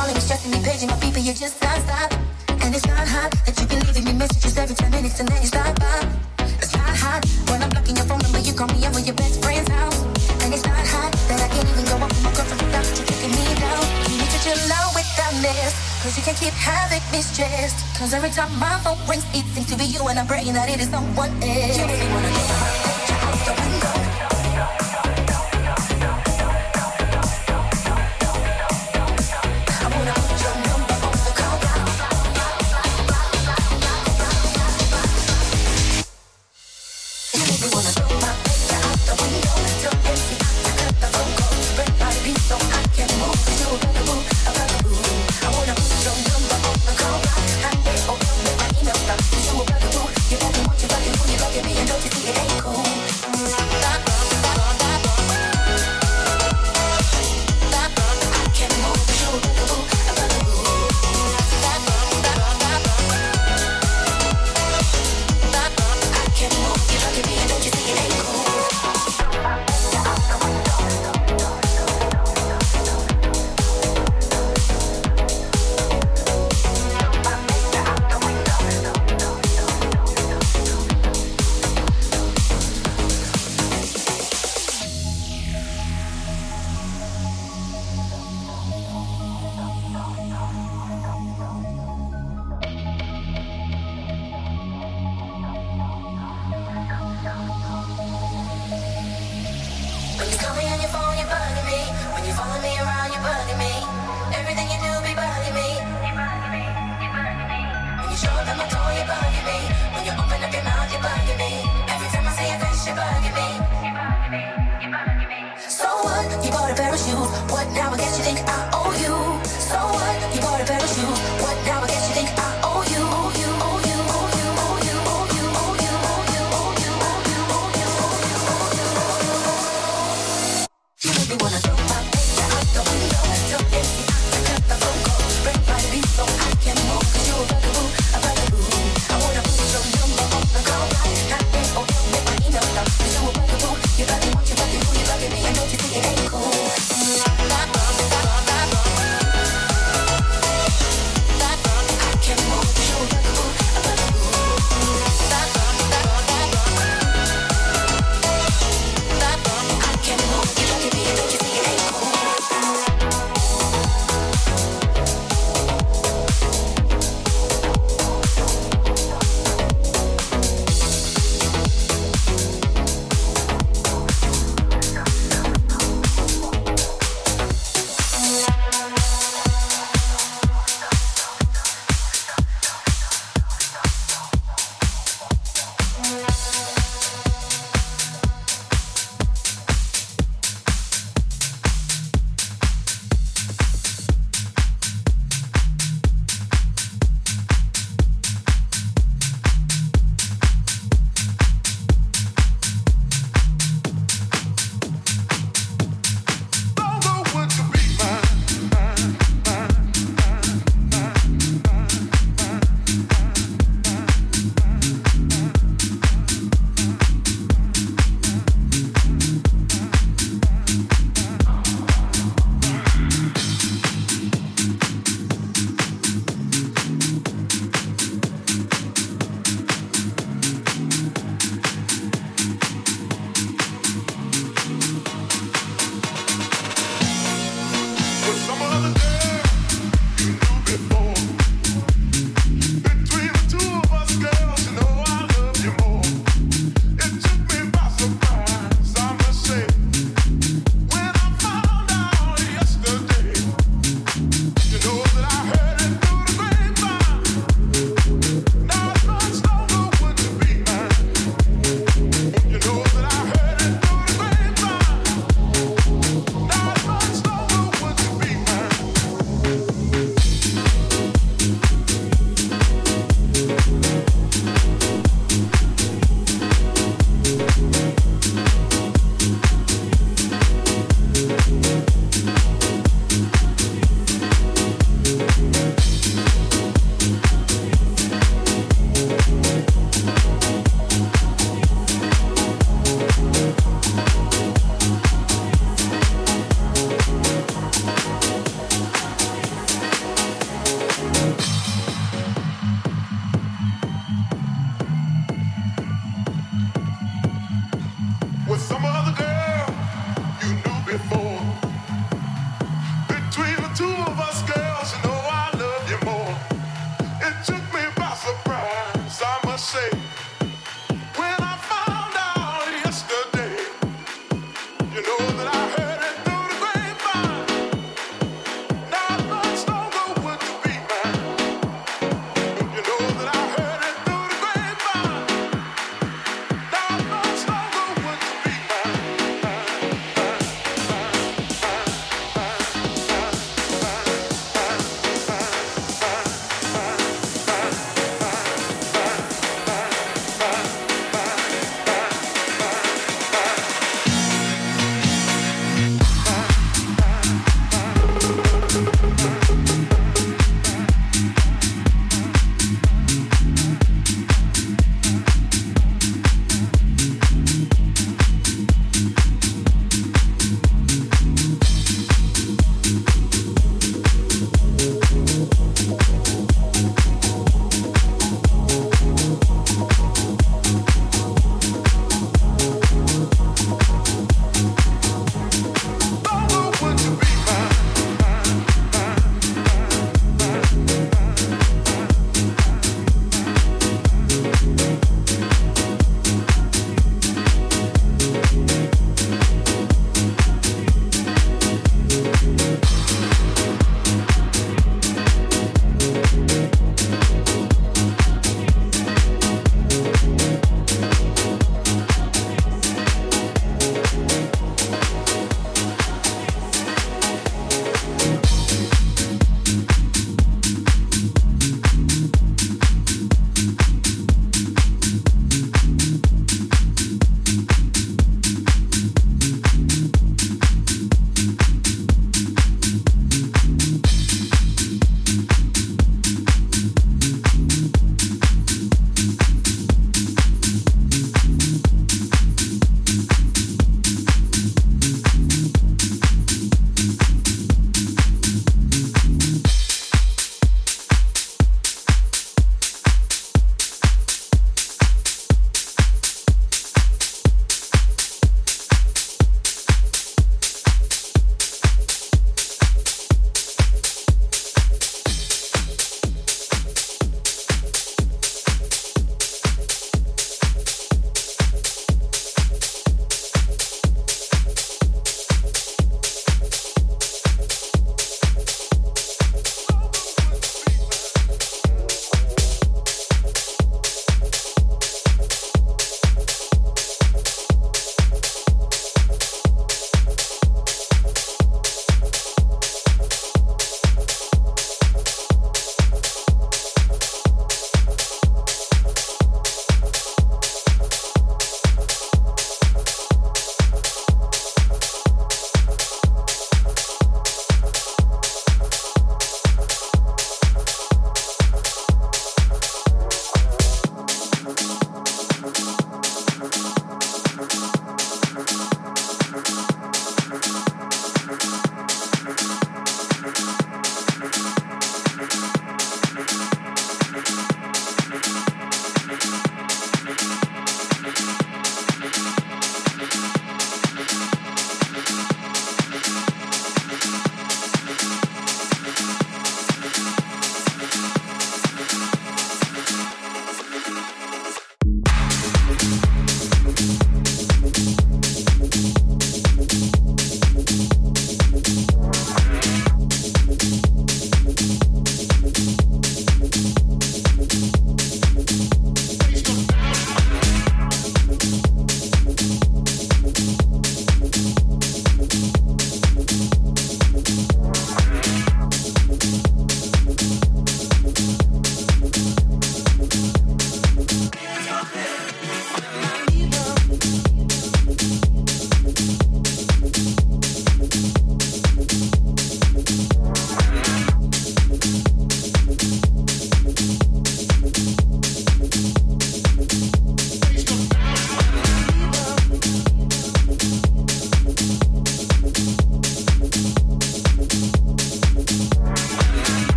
calling 0.00 0.14
me, 0.14 0.20
stressing 0.20 0.50
me, 0.50 0.58
paging 0.64 0.88
my 0.88 0.96
people, 0.96 1.20
you 1.20 1.34
just 1.34 1.60
non-stop. 1.60 2.10
And 2.64 2.74
it's 2.74 2.86
not 2.86 3.04
hot 3.04 3.30
that 3.44 3.54
you 3.60 3.66
can 3.68 3.80
leaving 3.84 4.04
me 4.08 4.14
messages 4.16 4.56
every 4.56 4.74
10 4.74 4.90
minutes 4.90 5.20
and 5.20 5.28
then 5.28 5.40
you 5.42 5.48
stop 5.48 5.76
by. 5.78 6.00
It's 6.56 6.72
not 6.72 6.96
hot 6.96 7.20
when 7.48 7.60
I'm 7.62 7.68
blocking 7.68 7.96
your 7.96 8.06
phone 8.08 8.20
number, 8.24 8.40
you 8.40 8.54
call 8.56 8.68
me 8.72 8.80
over 8.88 9.00
your 9.00 9.16
best 9.16 9.44
friend's 9.44 9.68
house. 9.68 10.00
And 10.40 10.54
it's 10.56 10.64
not 10.64 10.84
hot 10.94 11.12
that 11.28 11.38
I 11.44 11.48
can't 11.52 11.68
even 11.68 11.84
go 11.84 11.96
up 12.00 12.12
to 12.16 12.20
my 12.24 12.32
girlfriend 12.32 12.62
without 12.64 12.86
you 12.96 13.04
kicking 13.04 13.32
me 13.36 13.44
down. 13.60 13.84
You 14.08 14.16
need 14.24 14.32
to 14.32 14.40
chill 14.40 14.62
out 14.72 14.92
with 14.96 15.10
that 15.20 15.32
mess, 15.44 15.74
cause 16.00 16.16
you 16.16 16.24
can't 16.24 16.38
keep 16.40 16.56
having 16.56 17.04
me 17.12 17.20
stressed. 17.20 17.76
Cause 17.98 18.16
every 18.16 18.30
time 18.30 18.52
my 18.56 18.80
phone 18.80 19.00
rings, 19.04 19.26
it 19.36 19.44
seems 19.52 19.68
to 19.68 19.76
be 19.76 19.84
you 19.84 20.00
and 20.08 20.16
I'm 20.16 20.26
praying 20.26 20.54
that 20.56 20.68
it 20.72 20.80
is 20.80 20.88
someone 20.88 21.32
else. 21.44 21.76
You 21.76 21.84
really 21.84 22.08
wanna 22.08 22.32
know 22.32 22.89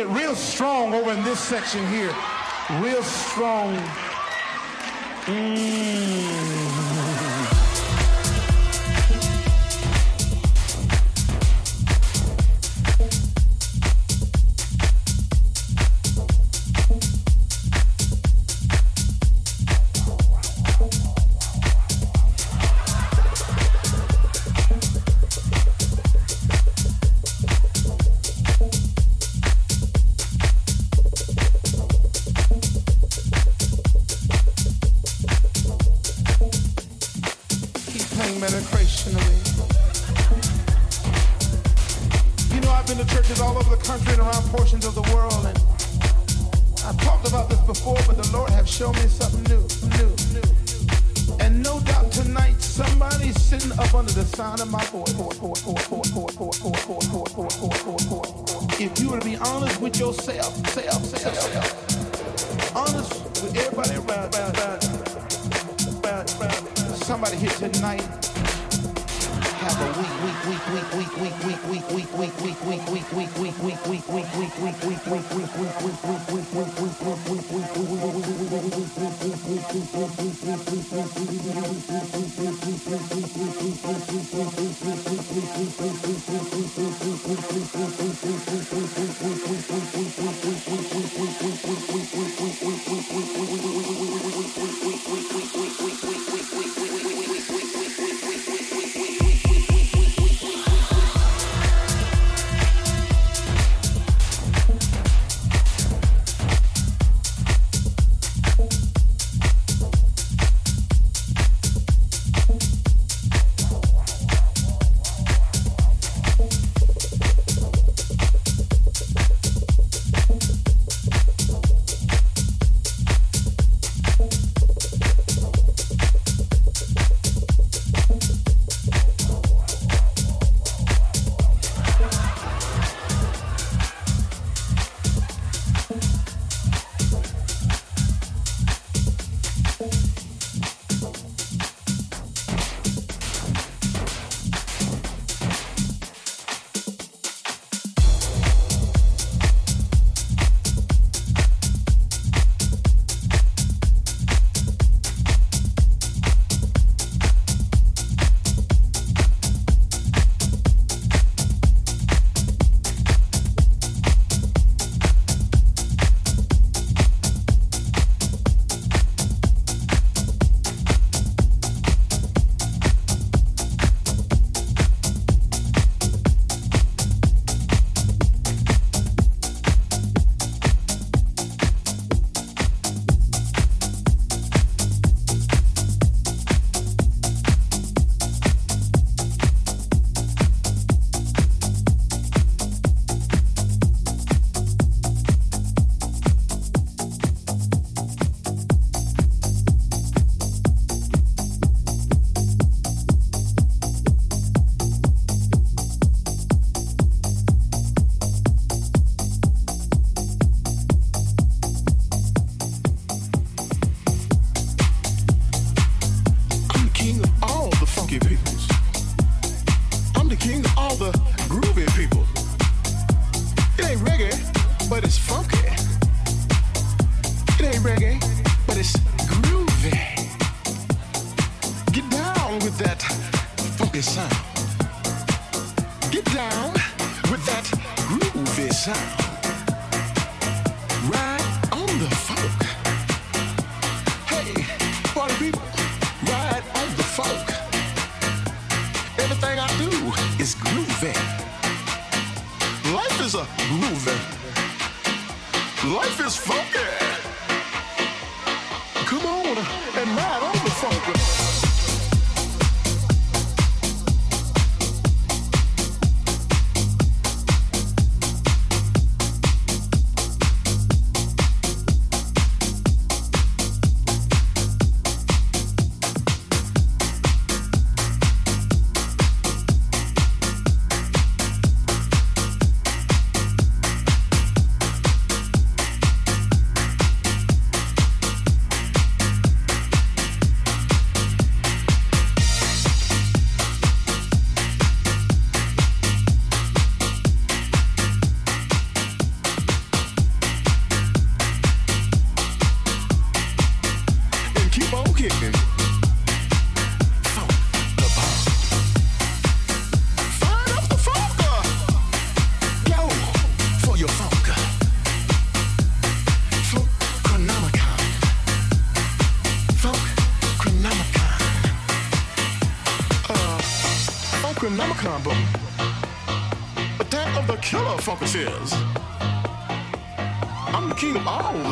it 0.00 0.06
real 0.08 0.34
strong 0.34 0.94
over 0.94 1.12
in 1.12 1.22
this 1.24 1.38
section 1.38 1.86
here. 1.88 2.14
Real 2.80 3.02
strong. 3.02 3.76
Mm. 5.26 6.99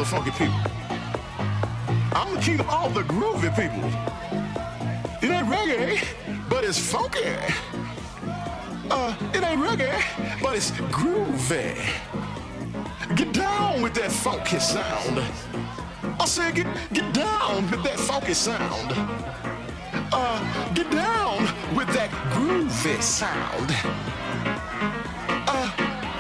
Funky 0.09 0.31
people. 0.31 0.61
I'm 2.13 2.41
killing 2.41 2.67
all 2.67 2.89
the 2.89 3.03
groovy 3.03 3.55
people. 3.55 3.85
It 5.23 5.31
ain't 5.31 5.47
reggae, 5.47 6.03
but 6.49 6.65
it's 6.65 6.79
funky. 6.79 7.37
Uh, 8.91 9.15
it 9.35 9.43
ain't 9.45 9.61
reggae, 9.61 10.43
but 10.43 10.57
it's 10.57 10.71
groovy. 10.71 11.77
Get 13.17 13.35
down 13.35 13.83
with 13.83 13.93
that 13.95 14.11
funky 14.11 14.59
sound. 14.59 15.21
I 16.19 16.25
said, 16.25 16.55
get, 16.55 16.67
get 16.95 17.13
down 17.13 17.71
with 17.71 17.83
that 17.83 18.01
funky 18.01 18.33
sound. 18.33 18.95
Uh, 20.11 20.73
get 20.73 20.91
down 20.91 21.43
with 21.77 21.89
that 21.93 22.11
groovy 22.33 23.03
sound. 23.03 23.71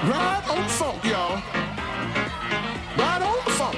Ride 0.05 0.45
on 0.49 0.63
the 0.63 0.69
funk, 0.69 1.05
y'all. 1.05 1.43
Ride 2.97 3.23
on 3.23 3.37
the 3.45 3.51
funk. 3.51 3.75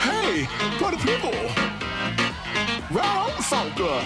Hey, 0.00 0.46
for 0.78 0.90
the 0.90 0.96
people. 0.96 1.32
Ride 2.90 3.18
on 3.18 3.36
the 3.36 3.42
funk. 3.42 3.78
Uh. 3.78 4.02